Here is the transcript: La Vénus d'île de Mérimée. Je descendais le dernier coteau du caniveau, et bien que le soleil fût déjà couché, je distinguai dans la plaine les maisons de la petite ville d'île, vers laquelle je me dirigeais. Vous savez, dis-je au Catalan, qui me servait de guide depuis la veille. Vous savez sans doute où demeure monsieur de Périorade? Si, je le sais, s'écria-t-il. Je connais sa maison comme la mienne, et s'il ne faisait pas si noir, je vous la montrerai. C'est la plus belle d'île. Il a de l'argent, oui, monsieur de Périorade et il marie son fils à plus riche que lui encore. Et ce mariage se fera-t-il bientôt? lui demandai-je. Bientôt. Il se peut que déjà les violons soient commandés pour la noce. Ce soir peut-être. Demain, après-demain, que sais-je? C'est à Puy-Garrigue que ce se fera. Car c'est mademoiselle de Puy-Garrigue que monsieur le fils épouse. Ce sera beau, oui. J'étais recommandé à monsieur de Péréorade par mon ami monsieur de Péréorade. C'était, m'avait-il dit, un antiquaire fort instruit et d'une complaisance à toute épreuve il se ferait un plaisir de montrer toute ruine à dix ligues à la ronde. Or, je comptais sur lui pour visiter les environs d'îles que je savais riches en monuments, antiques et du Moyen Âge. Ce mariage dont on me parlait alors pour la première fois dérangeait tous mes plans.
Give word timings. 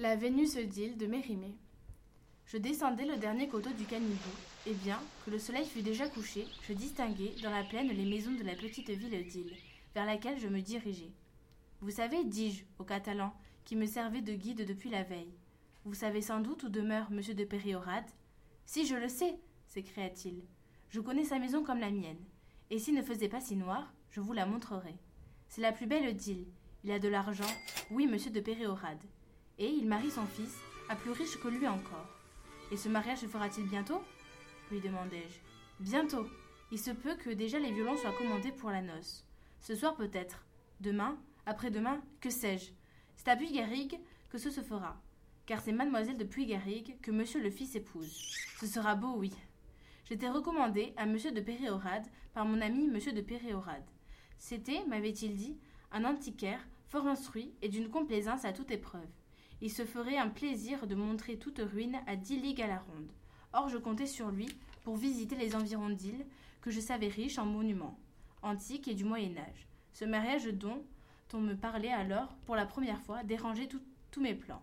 La 0.00 0.14
Vénus 0.14 0.56
d'île 0.56 0.96
de 0.96 1.08
Mérimée. 1.08 1.56
Je 2.46 2.56
descendais 2.56 3.04
le 3.04 3.16
dernier 3.16 3.48
coteau 3.48 3.70
du 3.70 3.84
caniveau, 3.84 4.30
et 4.64 4.72
bien 4.74 5.00
que 5.24 5.32
le 5.32 5.40
soleil 5.40 5.66
fût 5.66 5.82
déjà 5.82 6.08
couché, 6.08 6.46
je 6.68 6.72
distinguai 6.72 7.34
dans 7.42 7.50
la 7.50 7.64
plaine 7.64 7.88
les 7.88 8.04
maisons 8.04 8.30
de 8.30 8.44
la 8.44 8.54
petite 8.54 8.90
ville 8.90 9.26
d'île, 9.26 9.56
vers 9.96 10.06
laquelle 10.06 10.38
je 10.38 10.46
me 10.46 10.60
dirigeais. 10.60 11.10
Vous 11.80 11.90
savez, 11.90 12.22
dis-je 12.22 12.62
au 12.78 12.84
Catalan, 12.84 13.34
qui 13.64 13.74
me 13.74 13.86
servait 13.86 14.22
de 14.22 14.34
guide 14.34 14.64
depuis 14.64 14.88
la 14.88 15.02
veille. 15.02 15.34
Vous 15.84 15.94
savez 15.94 16.22
sans 16.22 16.38
doute 16.38 16.62
où 16.62 16.68
demeure 16.68 17.10
monsieur 17.10 17.34
de 17.34 17.44
Périorade? 17.44 18.08
Si, 18.66 18.86
je 18.86 18.94
le 18.94 19.08
sais, 19.08 19.34
s'écria-t-il. 19.66 20.44
Je 20.90 21.00
connais 21.00 21.24
sa 21.24 21.40
maison 21.40 21.64
comme 21.64 21.80
la 21.80 21.90
mienne, 21.90 22.24
et 22.70 22.78
s'il 22.78 22.94
ne 22.94 23.02
faisait 23.02 23.28
pas 23.28 23.40
si 23.40 23.56
noir, 23.56 23.92
je 24.12 24.20
vous 24.20 24.32
la 24.32 24.46
montrerai. 24.46 24.94
C'est 25.48 25.60
la 25.60 25.72
plus 25.72 25.86
belle 25.86 26.14
d'île. 26.14 26.46
Il 26.84 26.92
a 26.92 27.00
de 27.00 27.08
l'argent, 27.08 27.50
oui, 27.90 28.06
monsieur 28.06 28.30
de 28.30 28.38
Périorade 28.38 29.02
et 29.58 29.68
il 29.68 29.86
marie 29.86 30.10
son 30.10 30.26
fils 30.26 30.56
à 30.88 30.96
plus 30.96 31.10
riche 31.10 31.38
que 31.38 31.48
lui 31.48 31.66
encore. 31.66 32.08
Et 32.70 32.76
ce 32.76 32.88
mariage 32.88 33.18
se 33.18 33.26
fera-t-il 33.26 33.66
bientôt? 33.66 34.02
lui 34.70 34.80
demandai-je. 34.80 35.40
Bientôt. 35.82 36.26
Il 36.70 36.78
se 36.78 36.90
peut 36.90 37.16
que 37.16 37.30
déjà 37.30 37.58
les 37.58 37.72
violons 37.72 37.96
soient 37.96 38.12
commandés 38.12 38.52
pour 38.52 38.70
la 38.70 38.82
noce. 38.82 39.24
Ce 39.60 39.74
soir 39.74 39.96
peut-être. 39.96 40.44
Demain, 40.80 41.18
après-demain, 41.46 42.02
que 42.20 42.28
sais-je? 42.28 42.72
C'est 43.16 43.28
à 43.28 43.36
Puy-Garrigue 43.36 43.98
que 44.28 44.36
ce 44.36 44.50
se 44.50 44.60
fera. 44.60 45.00
Car 45.46 45.60
c'est 45.60 45.72
mademoiselle 45.72 46.18
de 46.18 46.24
Puy-Garrigue 46.24 47.00
que 47.00 47.10
monsieur 47.10 47.40
le 47.40 47.50
fils 47.50 47.74
épouse. 47.74 48.34
Ce 48.60 48.66
sera 48.66 48.94
beau, 48.94 49.14
oui. 49.16 49.32
J'étais 50.04 50.28
recommandé 50.28 50.92
à 50.98 51.06
monsieur 51.06 51.32
de 51.32 51.40
Péréorade 51.40 52.06
par 52.34 52.44
mon 52.44 52.60
ami 52.60 52.86
monsieur 52.86 53.12
de 53.12 53.22
Péréorade. 53.22 53.88
C'était, 54.36 54.84
m'avait-il 54.86 55.36
dit, 55.36 55.58
un 55.90 56.04
antiquaire 56.04 56.60
fort 56.86 57.06
instruit 57.06 57.54
et 57.62 57.68
d'une 57.68 57.88
complaisance 57.88 58.44
à 58.44 58.52
toute 58.52 58.70
épreuve 58.70 59.08
il 59.60 59.70
se 59.70 59.84
ferait 59.84 60.18
un 60.18 60.28
plaisir 60.28 60.86
de 60.86 60.94
montrer 60.94 61.36
toute 61.36 61.58
ruine 61.58 61.98
à 62.06 62.16
dix 62.16 62.38
ligues 62.38 62.62
à 62.62 62.66
la 62.66 62.78
ronde. 62.78 63.10
Or, 63.52 63.68
je 63.68 63.78
comptais 63.78 64.06
sur 64.06 64.30
lui 64.30 64.48
pour 64.84 64.96
visiter 64.96 65.36
les 65.36 65.56
environs 65.56 65.90
d'îles 65.90 66.26
que 66.60 66.70
je 66.70 66.80
savais 66.80 67.08
riches 67.08 67.38
en 67.38 67.46
monuments, 67.46 67.98
antiques 68.42 68.88
et 68.88 68.94
du 68.94 69.04
Moyen 69.04 69.36
Âge. 69.36 69.66
Ce 69.92 70.04
mariage 70.04 70.46
dont 70.46 70.82
on 71.32 71.40
me 71.40 71.54
parlait 71.54 71.92
alors 71.92 72.34
pour 72.46 72.56
la 72.56 72.66
première 72.66 73.00
fois 73.02 73.22
dérangeait 73.24 73.68
tous 74.10 74.20
mes 74.20 74.34
plans. 74.34 74.62